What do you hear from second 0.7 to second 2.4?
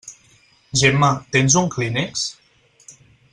Gemma, tens un clínex?